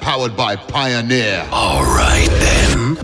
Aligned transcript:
powered 0.00 0.34
by 0.34 0.56
Pioneer. 0.56 1.46
Alright 1.52 2.30
then. 2.30 2.96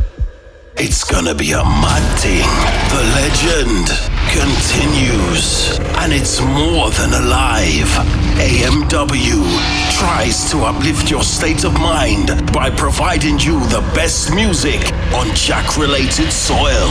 It's 0.78 1.04
gonna 1.04 1.34
be 1.34 1.52
a 1.52 1.62
mad 1.62 2.02
thing. 2.18 2.48
The 2.88 3.04
legend 3.20 3.86
continues. 4.32 5.78
And 6.00 6.10
it's 6.10 6.40
more 6.40 6.88
than 6.90 7.12
alive. 7.12 7.92
AMW 8.40 9.44
tries 9.92 10.50
to 10.52 10.64
uplift 10.64 11.10
your 11.10 11.22
state 11.22 11.64
of 11.64 11.74
mind 11.74 12.28
by 12.54 12.70
providing 12.70 13.38
you 13.38 13.60
the 13.68 13.84
best 13.94 14.34
music 14.34 14.80
on 15.12 15.28
Jack 15.34 15.76
related 15.76 16.32
soil. 16.32 16.88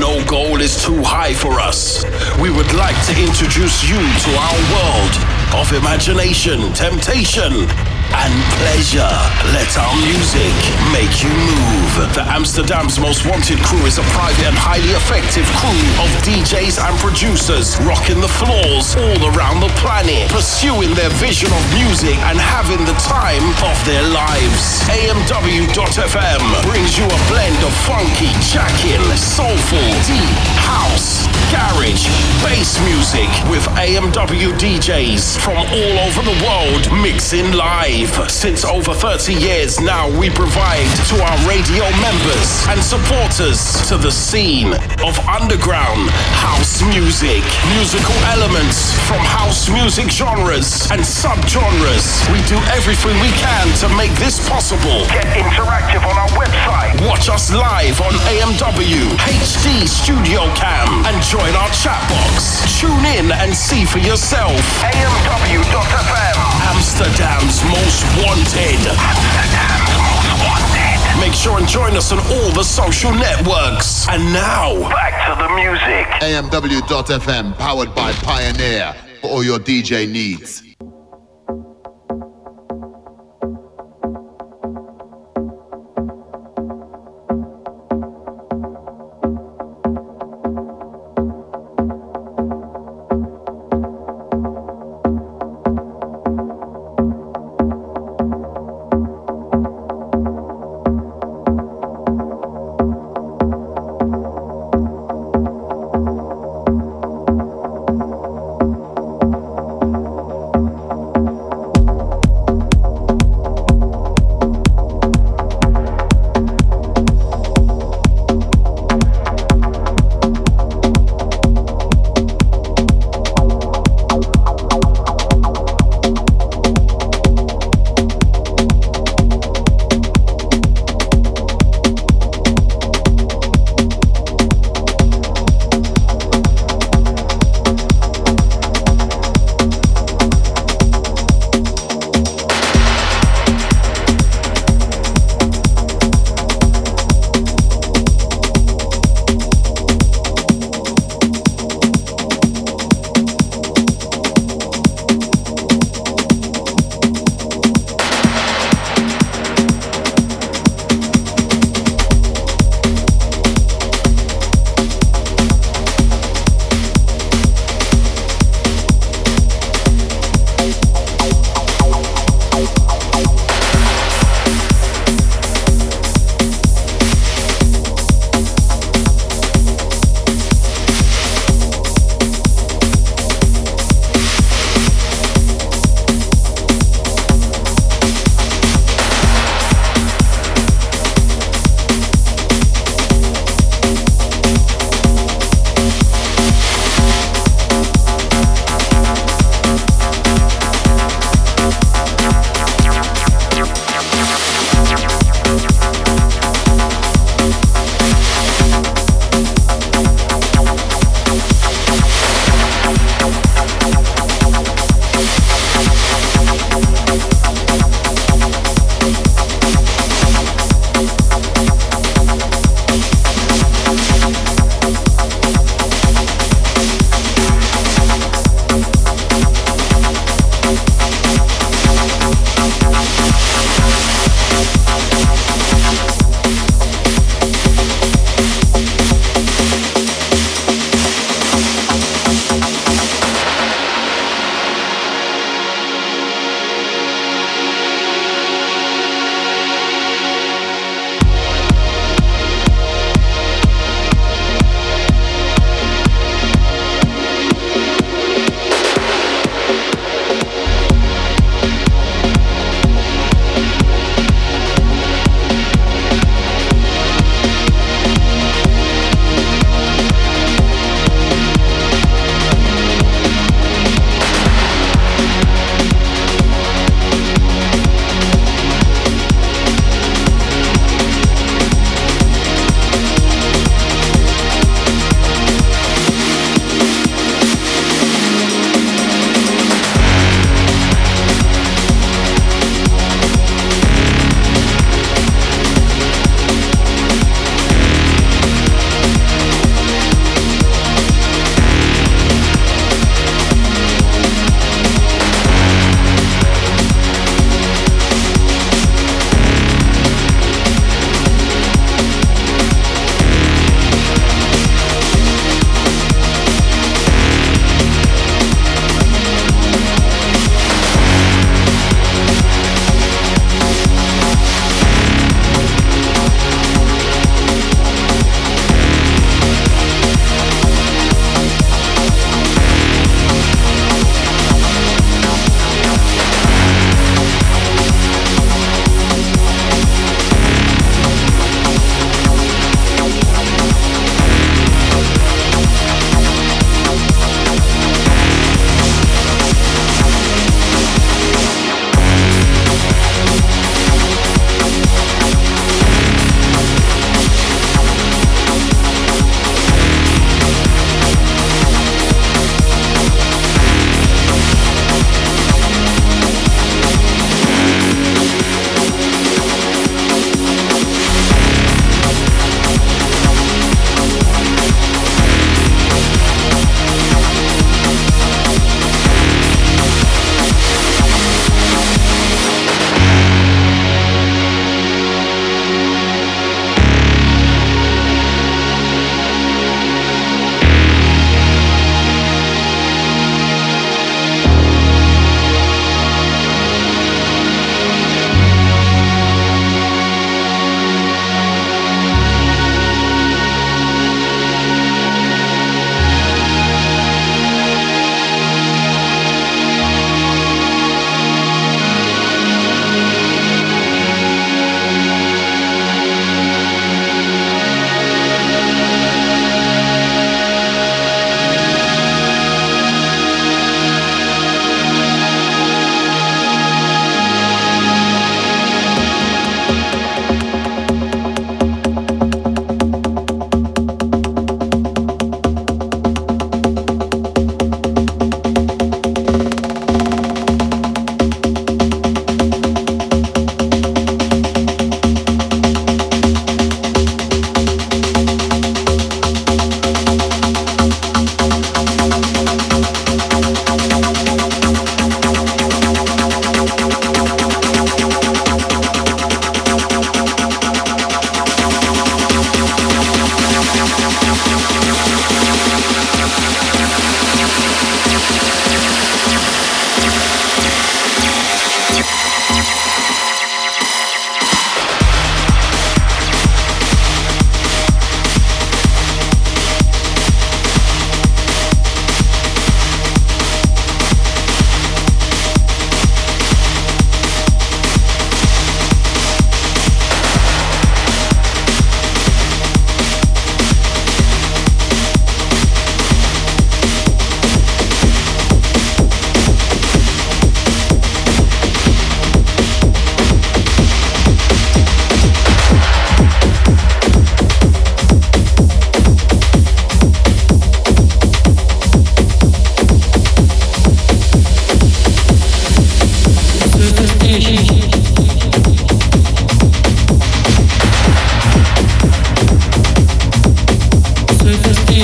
No 0.00 0.22
goal 0.26 0.60
is 0.60 0.84
too 0.84 1.02
high 1.04 1.34
for 1.34 1.60
us. 1.60 2.04
We 2.42 2.50
would 2.50 2.74
like 2.74 2.98
to 3.06 3.14
introduce 3.22 3.88
you 3.88 3.96
to 3.96 4.30
our 4.34 4.58
world 4.74 5.14
of 5.54 5.72
imagination, 5.72 6.72
temptation, 6.74 7.66
and 8.14 8.32
pleasure. 8.60 9.14
Let 9.52 9.70
our 9.76 9.94
music 10.04 10.54
make 10.92 11.22
you 11.22 11.32
move. 11.32 12.14
The 12.14 12.24
Amsterdam's 12.28 12.98
most 12.98 13.26
wanted 13.26 13.58
crew 13.60 13.84
is 13.84 13.98
a 13.98 14.06
private 14.16 14.46
and 14.48 14.56
highly 14.56 14.92
effective 14.96 15.44
crew 15.60 15.82
of 16.00 16.08
DJs 16.24 16.80
and 16.80 16.94
producers 16.98 17.76
rocking 17.84 18.20
the 18.20 18.30
floors 18.30 18.96
all 18.96 19.20
around 19.34 19.60
the 19.60 19.72
planet, 19.80 20.30
pursuing 20.30 20.94
their 20.94 21.10
vision 21.20 21.52
of 21.52 21.62
music 21.76 22.16
and 22.30 22.38
having 22.38 22.80
the 22.86 22.96
time 23.02 23.44
of 23.64 23.76
their 23.84 24.04
lives. 24.08 24.84
AMW.FM 24.88 26.42
brings 26.64 26.96
you 26.96 27.04
a 27.04 27.20
blend 27.28 27.60
of 27.64 27.72
funky, 27.84 28.32
jacking, 28.44 29.02
soulful, 29.16 29.88
deep, 30.08 30.34
house, 30.64 31.26
garage, 31.52 32.08
bass 32.44 32.78
music 32.84 33.28
with 33.48 33.64
AMW 33.76 34.52
DJs 34.58 35.38
from 35.40 35.56
all 35.56 35.94
over 36.06 36.22
the 36.22 36.36
world 36.44 36.84
mixing 37.02 37.52
live. 38.06 38.30
Since 38.30 38.64
over 38.64 38.94
30 38.94 39.34
years 39.34 39.80
now, 39.80 40.08
we 40.18 40.30
provide 40.30 40.86
to 41.10 41.16
our 41.22 41.38
radio 41.48 41.84
members 41.98 42.66
and 42.68 42.80
supporters 42.82 43.86
to 43.88 43.96
the 43.96 44.10
scene 44.10 44.74
of 45.02 45.18
underground 45.26 46.10
house 46.38 46.82
music, 46.82 47.42
musical 47.74 48.14
elements 48.30 48.94
from 49.06 49.18
house 49.18 49.68
music 49.68 50.10
genres 50.10 50.90
and 50.90 51.00
subgenres. 51.02 52.22
We 52.30 52.38
do 52.46 52.58
everything 52.74 53.14
we 53.20 53.30
can 53.38 53.66
to 53.82 53.88
make 53.96 54.12
this 54.18 54.38
possible. 54.48 55.06
Get 55.08 55.26
interactive 55.34 56.02
on 56.06 56.16
our 56.18 56.30
website. 56.38 56.94
Watch 57.06 57.28
us 57.28 57.52
live 57.52 58.00
on 58.00 58.12
AMW 58.30 59.08
HD 59.18 59.86
Studio 59.88 60.46
Cam 60.54 61.04
and 61.06 61.22
join 61.22 61.54
our 61.56 61.70
chat 61.70 62.00
box. 62.08 62.62
Tune 62.78 63.04
in 63.18 63.32
and 63.32 63.54
see 63.54 63.84
for 63.84 63.98
yourself. 63.98 64.60
AMW.FM. 64.82 66.57
Amsterdam's 66.68 67.64
most 67.64 68.04
wanted. 68.20 68.80
Make 71.18 71.32
sure 71.32 71.58
and 71.58 71.66
join 71.66 71.96
us 71.96 72.12
on 72.12 72.18
all 72.18 72.50
the 72.52 72.62
social 72.62 73.12
networks. 73.12 74.06
And 74.08 74.32
now, 74.32 74.78
back 74.90 75.16
to 75.26 75.42
the 75.42 75.48
music. 75.56 76.06
AMW.FM, 76.20 77.56
powered 77.58 77.94
by 77.94 78.12
Pioneer, 78.12 78.94
for 79.20 79.30
all 79.30 79.44
your 79.44 79.58
DJ 79.58 80.08
needs. 80.10 80.67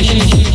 Thank 0.07 0.49
you. 0.49 0.54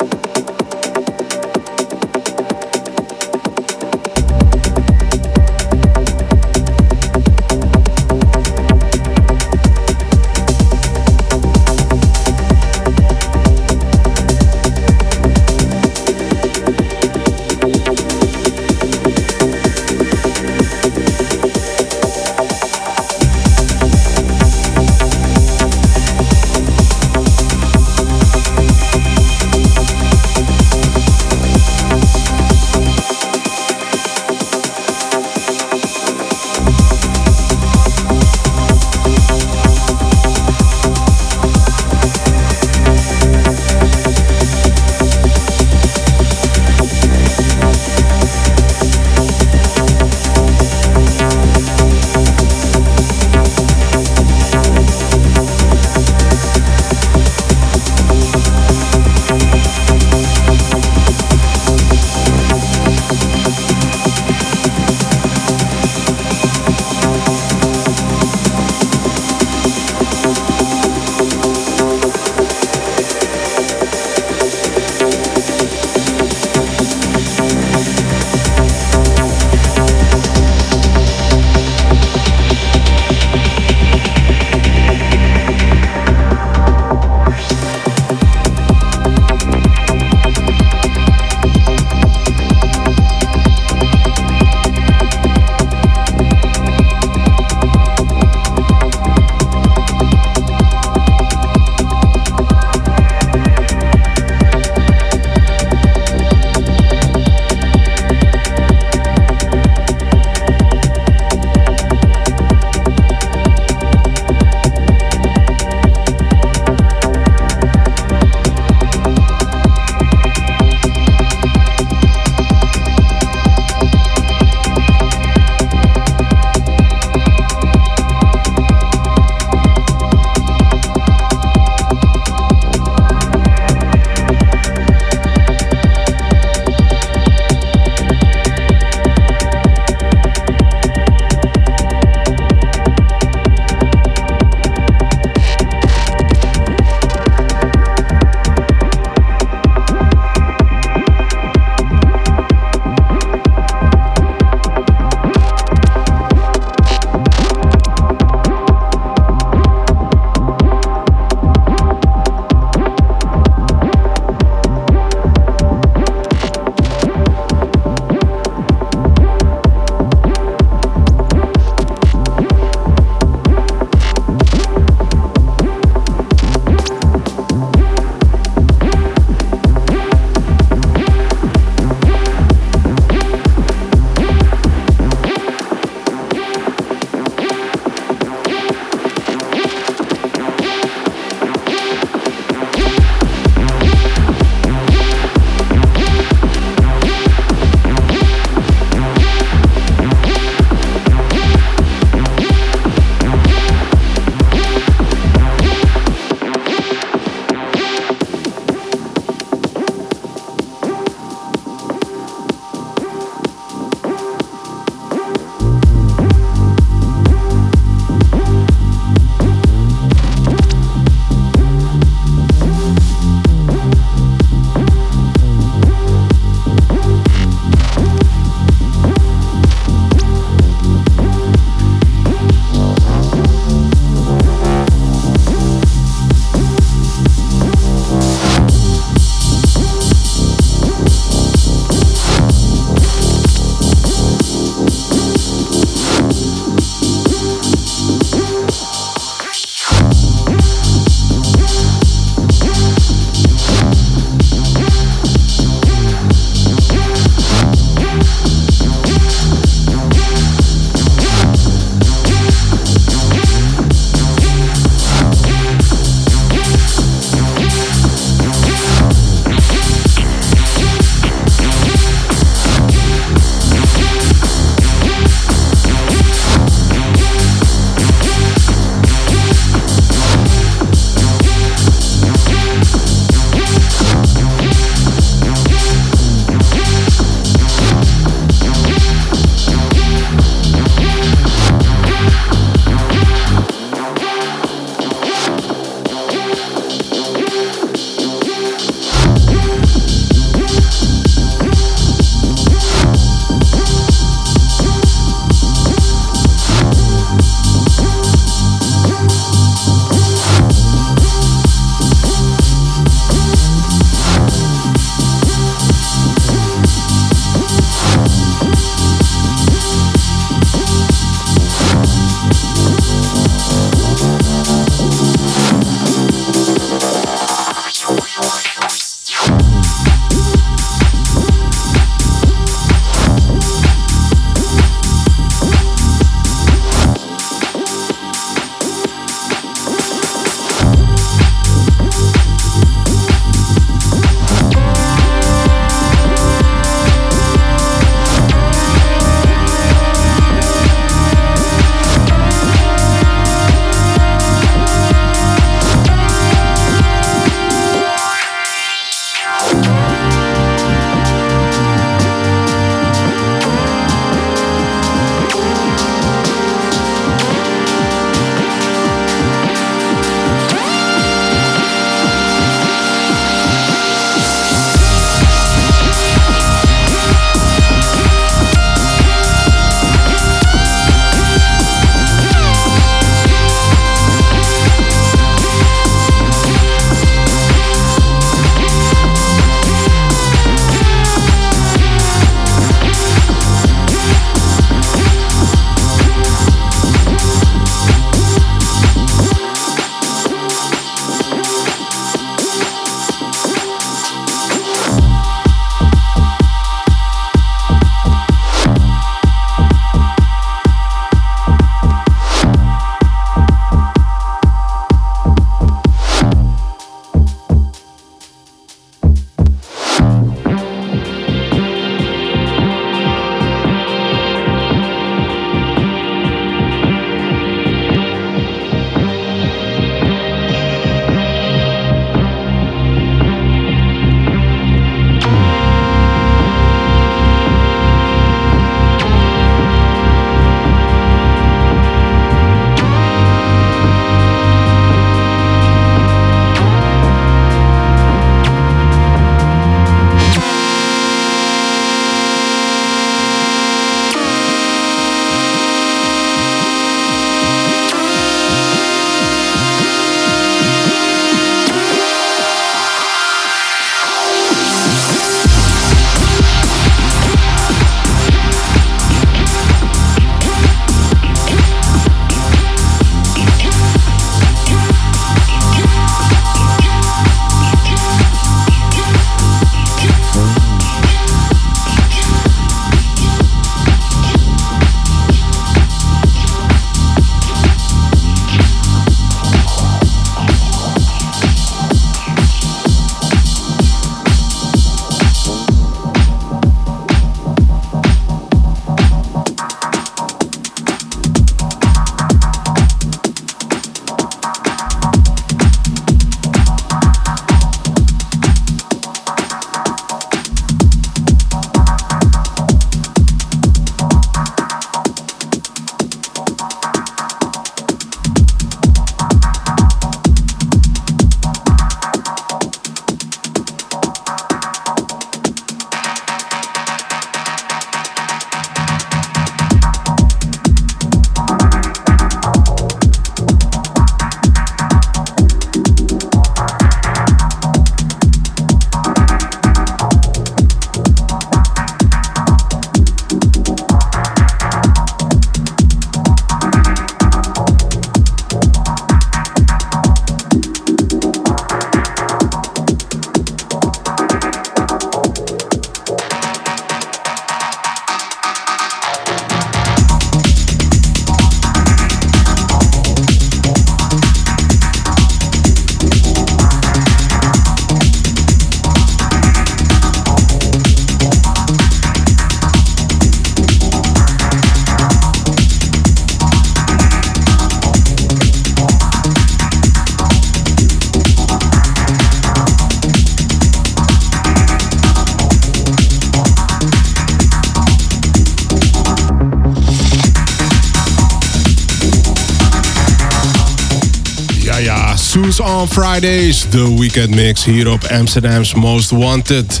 On 595.88 596.08
Fridays, 596.08 596.84
de 596.90 597.18
weekend 597.18 597.54
mix 597.54 597.84
hier 597.84 598.10
op 598.10 598.24
Amsterdam's 598.24 598.94
Most 598.94 599.30
Wanted. 599.30 600.00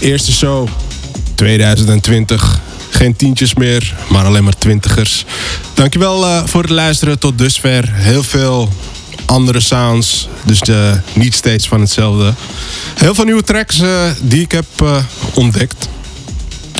Eerste 0.00 0.32
show 0.32 0.68
2020. 1.34 2.60
Geen 2.90 3.16
tientjes 3.16 3.54
meer, 3.54 3.94
maar 4.08 4.24
alleen 4.24 4.44
maar 4.44 4.58
twintigers. 4.58 5.24
Dankjewel 5.74 6.24
uh, 6.24 6.42
voor 6.46 6.62
het 6.62 6.70
luisteren 6.70 7.18
tot 7.18 7.38
dusver. 7.38 7.92
Heel 7.92 8.22
veel 8.22 8.72
andere 9.26 9.60
sounds, 9.60 10.28
dus 10.42 10.60
uh, 10.68 10.92
niet 11.12 11.34
steeds 11.34 11.68
van 11.68 11.80
hetzelfde. 11.80 12.34
Heel 12.94 13.14
veel 13.14 13.24
nieuwe 13.24 13.42
tracks 13.42 13.80
uh, 13.80 13.88
die 14.20 14.42
ik 14.42 14.52
heb 14.52 14.66
ontdekt. 15.34 15.88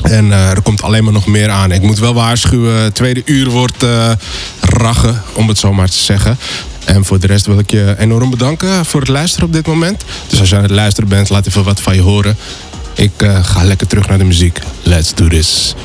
En 0.01 0.31
er 0.31 0.61
komt 0.61 0.81
alleen 0.81 1.03
maar 1.03 1.13
nog 1.13 1.27
meer 1.27 1.49
aan. 1.49 1.71
Ik 1.71 1.81
moet 1.81 1.99
wel 1.99 2.13
waarschuwen, 2.13 2.93
tweede 2.93 3.21
uur 3.25 3.49
wordt 3.49 3.83
uh, 3.83 4.11
om 5.33 5.47
het 5.47 5.57
zo 5.57 5.73
maar 5.73 5.89
te 5.89 5.97
zeggen. 5.97 6.37
En 6.85 7.05
voor 7.05 7.19
de 7.19 7.27
rest 7.27 7.45
wil 7.45 7.59
ik 7.59 7.71
je 7.71 7.95
enorm 7.97 8.29
bedanken 8.29 8.85
voor 8.85 8.99
het 8.99 9.09
luisteren 9.09 9.47
op 9.47 9.53
dit 9.53 9.67
moment. 9.67 10.03
Dus 10.29 10.39
als 10.39 10.49
je 10.49 10.55
aan 10.55 10.61
het 10.61 10.71
luisteren 10.71 11.09
bent, 11.09 11.29
laat 11.29 11.47
even 11.47 11.63
wat 11.63 11.81
van 11.81 11.95
je 11.95 12.01
horen. 12.01 12.37
Ik 12.93 13.11
uh, 13.17 13.45
ga 13.45 13.63
lekker 13.63 13.87
terug 13.87 14.07
naar 14.07 14.17
de 14.17 14.23
muziek. 14.23 14.59
Let's 14.83 15.13
do 15.13 15.27
this. 15.27 15.75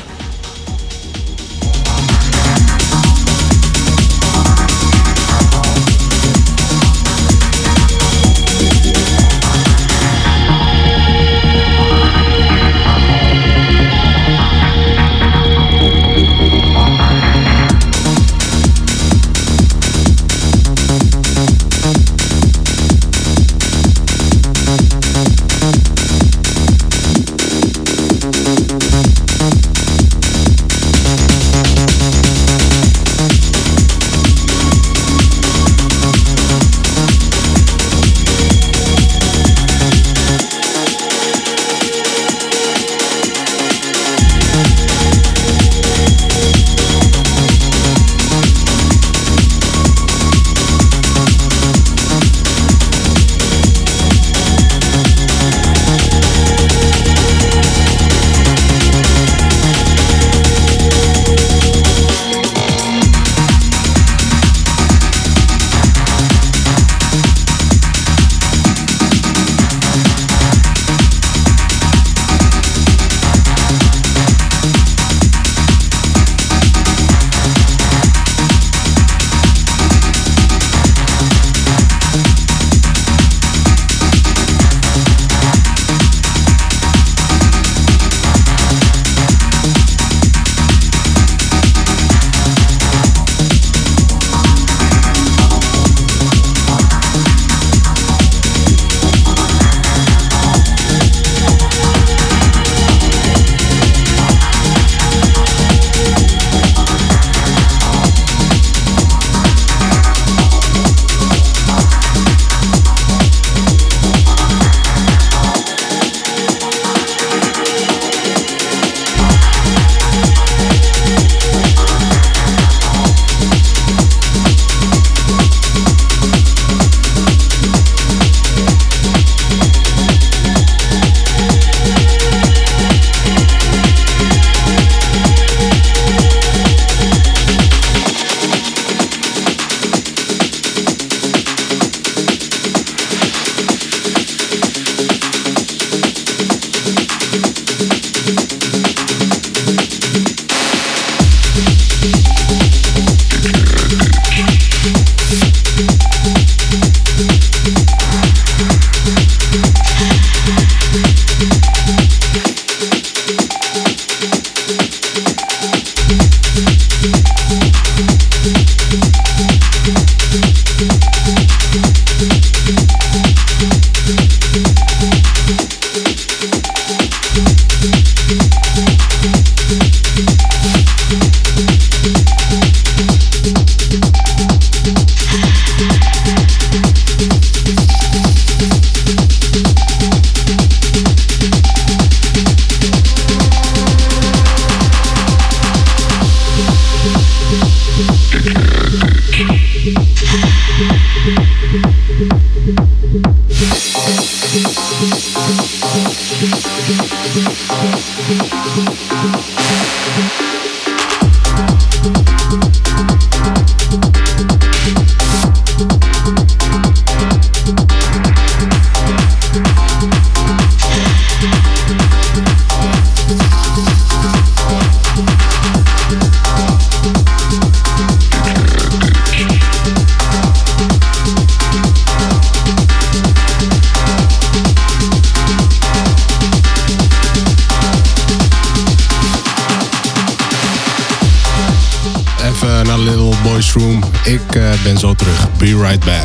right 245.91 246.05
back. 246.05 246.20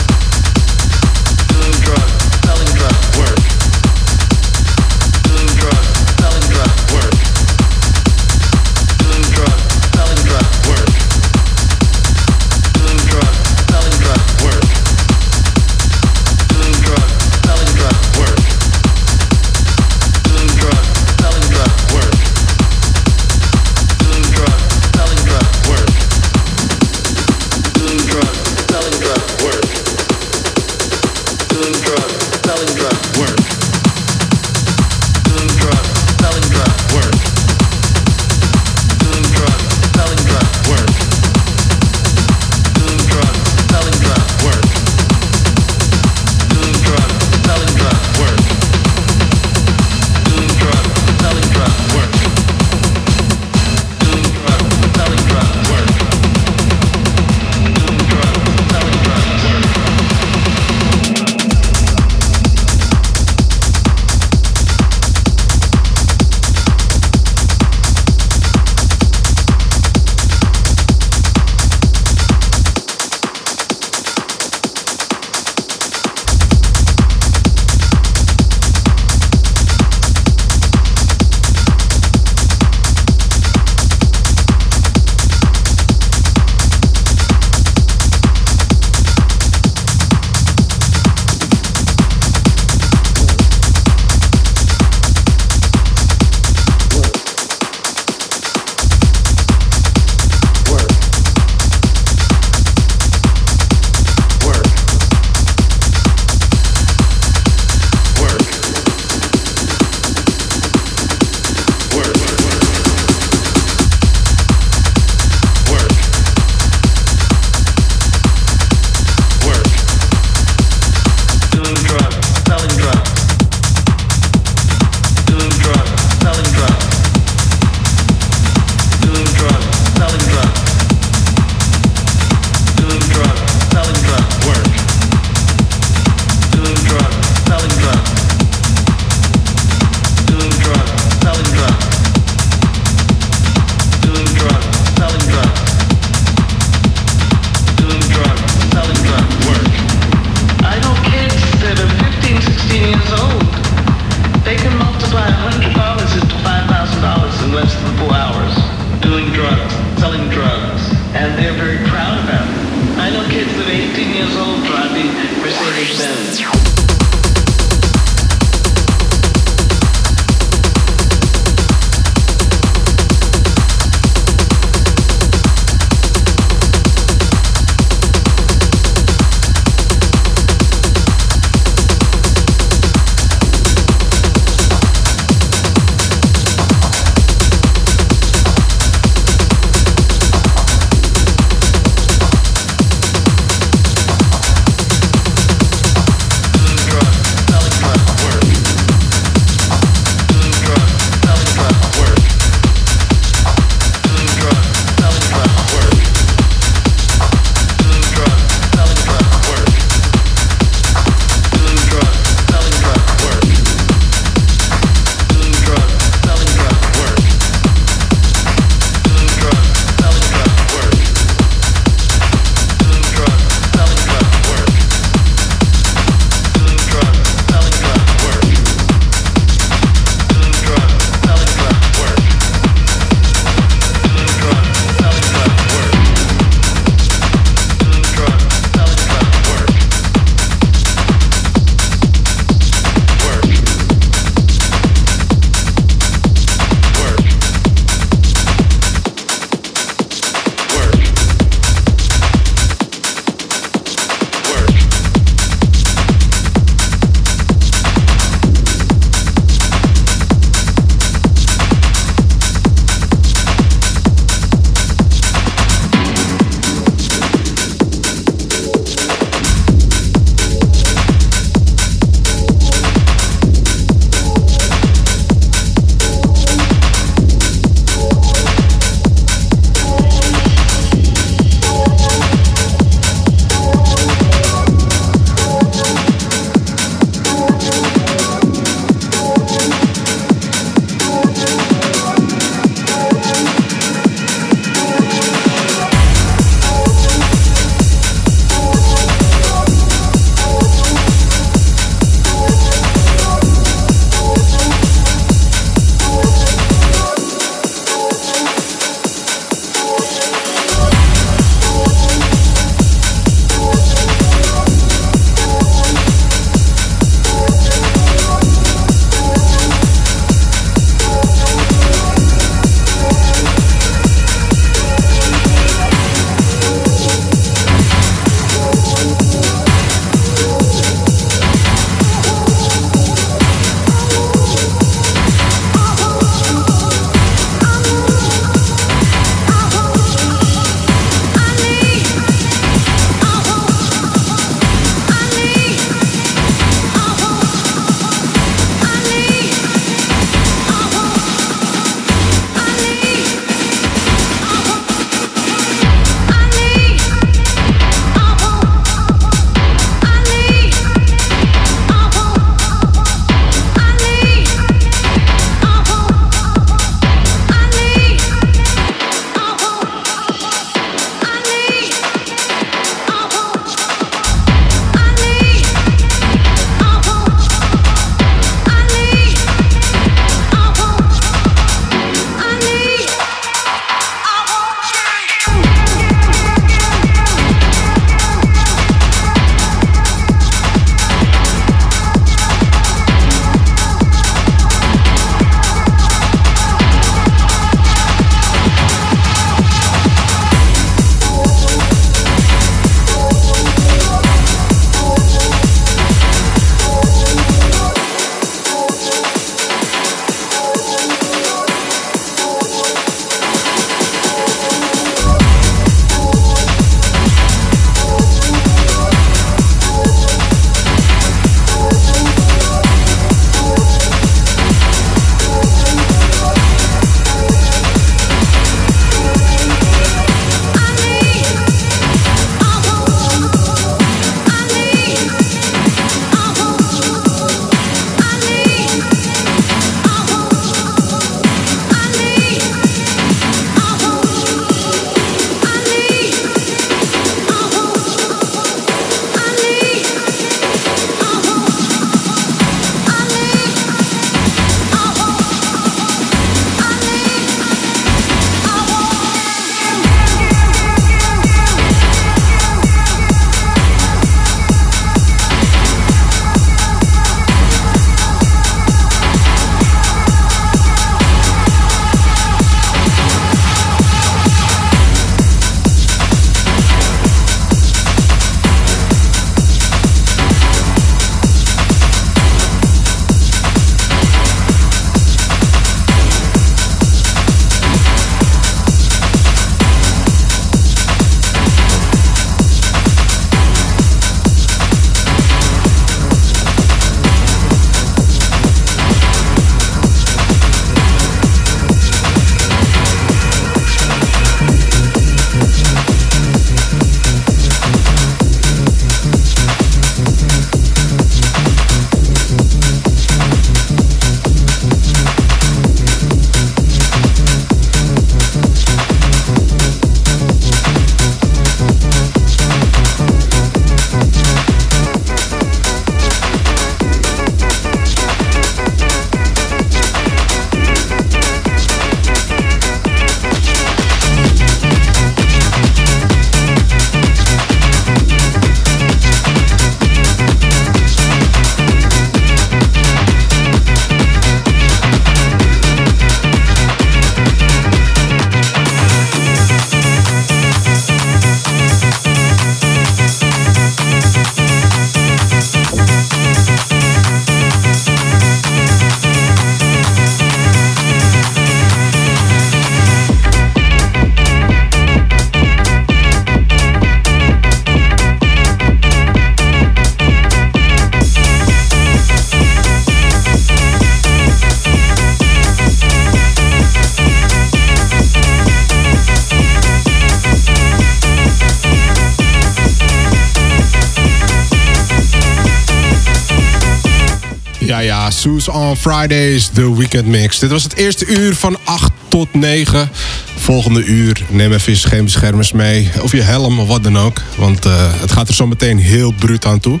Ja, 587.92 587.98
ja, 587.98 588.30
Soes 588.30 588.68
on 588.68 588.96
Fridays, 588.96 589.70
de 589.70 589.96
Weekend 589.96 590.26
Mix. 590.26 590.58
Dit 590.58 590.70
was 590.70 590.82
het 590.82 590.94
eerste 590.94 591.26
uur 591.26 591.54
van 591.54 591.78
8 591.84 592.12
tot 592.28 592.54
9. 592.54 593.10
Volgende 593.56 594.04
uur 594.04 594.42
neem 594.48 594.72
even 594.72 594.92
je 594.92 594.98
schermbeschermers 594.98 595.72
mee. 595.72 596.10
Of 596.22 596.32
je 596.32 596.40
helm 596.40 596.78
of 596.78 596.88
wat 596.88 597.02
dan 597.02 597.18
ook. 597.18 597.40
Want 597.56 597.86
uh, 597.86 597.92
het 598.20 598.32
gaat 598.32 598.48
er 598.48 598.54
zo 598.54 598.66
meteen 598.66 598.98
heel 598.98 599.32
bruut 599.32 599.66
aan 599.66 599.80
toe. 599.80 600.00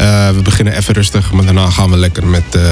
Uh, 0.00 0.30
we 0.30 0.42
beginnen 0.42 0.76
even 0.76 0.94
rustig, 0.94 1.32
maar 1.32 1.44
daarna 1.44 1.70
gaan 1.70 1.90
we 1.90 1.96
lekker 1.96 2.26
met 2.26 2.54
uh, 2.56 2.62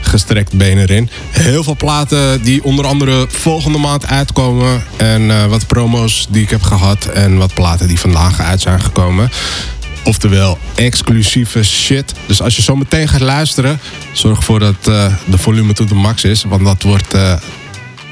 gestrekt 0.00 0.52
benen 0.52 0.82
erin. 0.88 1.10
Heel 1.30 1.64
veel 1.64 1.76
platen 1.76 2.42
die 2.42 2.64
onder 2.64 2.86
andere 2.86 3.26
volgende 3.28 3.78
maand 3.78 4.06
uitkomen. 4.06 4.82
En 4.96 5.48
wat 5.48 5.66
promo's 5.66 6.26
die 6.30 6.42
ik 6.42 6.50
heb 6.50 6.62
gehad. 6.62 7.04
En 7.04 7.36
wat 7.36 7.54
platen 7.54 7.88
die 7.88 8.00
vandaag 8.00 8.40
uit 8.40 8.60
zijn 8.60 8.80
gekomen. 8.80 9.30
Oftewel 10.04 10.58
exclusieve 10.74 11.62
shit. 11.62 12.14
Dus 12.26 12.42
als 12.42 12.56
je 12.56 12.62
zo 12.62 12.76
meteen 12.76 13.08
gaat 13.08 13.20
luisteren, 13.20 13.80
zorg 14.12 14.38
ervoor 14.38 14.58
dat 14.58 14.88
uh, 14.88 15.14
de 15.24 15.38
volume 15.38 15.72
tot 15.72 15.88
de 15.88 15.94
max 15.94 16.24
is. 16.24 16.44
Want 16.44 16.64
dat 16.64 16.82
wordt 16.82 17.14
uh, 17.14 17.34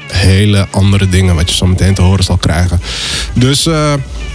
hele 0.07 0.67
andere 0.71 1.09
dingen 1.09 1.35
wat 1.35 1.49
je 1.49 1.55
zo 1.55 1.65
meteen 1.65 1.93
te 1.93 2.01
horen 2.01 2.23
zal 2.23 2.37
krijgen. 2.37 2.81
Dus 3.33 3.67
uh, 3.67 3.93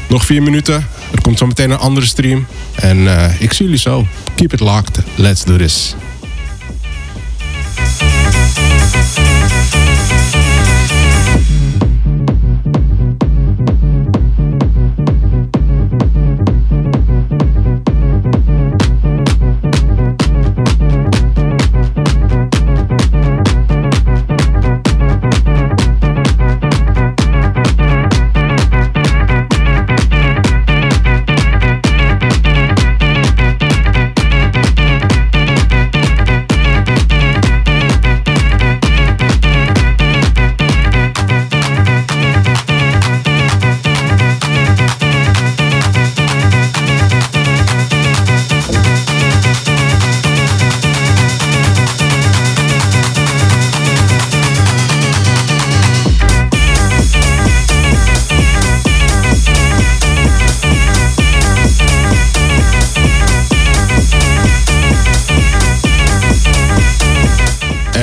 nog 0.08 0.24
vier 0.24 0.42
minuten. 0.42 0.86
Er 1.12 1.20
komt 1.20 1.38
zo 1.38 1.46
meteen 1.46 1.70
een 1.70 1.78
andere 1.78 2.06
stream. 2.06 2.46
En 2.74 2.98
ik 3.38 3.52
zie 3.52 3.64
jullie 3.64 3.80
zo. 3.80 4.06
Keep 4.34 4.52
it 4.52 4.60
locked. 4.60 4.98
Let's 5.14 5.44
do 5.44 5.56
this. 5.56 5.94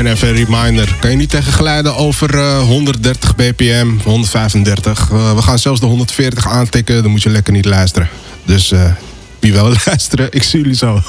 En 0.04 0.12
even 0.12 0.28
een 0.28 0.46
reminder, 0.46 0.96
kan 1.00 1.12
je 1.12 1.18
niet 1.18 1.30
tegen 1.30 1.54
glijden 1.54 1.96
over 1.96 2.36
uh, 2.36 2.60
130 2.60 3.36
bpm, 3.36 3.88
135. 4.04 5.10
Uh, 5.12 5.36
we 5.36 5.42
gaan 5.42 5.60
zelfs 5.60 5.80
de 5.80 5.86
140 5.86 6.48
aantikken, 6.48 7.02
dan 7.02 7.12
moet 7.12 7.24
je 7.24 7.30
lekker 7.30 7.54
niet 7.54 7.66
luisteren. 7.66 8.10
Dus 8.46 8.72
uh, 8.72 8.92
wie 9.40 9.54
wel 9.54 9.74
luisteren, 9.86 10.28
ik 10.32 10.44
zie 10.44 10.60
jullie 10.60 10.76
zo. 10.76 11.02